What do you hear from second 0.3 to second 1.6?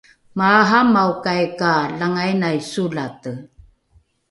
maaramaokai